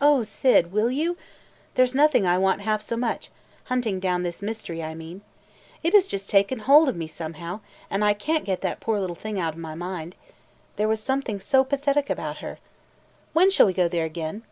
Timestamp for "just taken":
6.08-6.58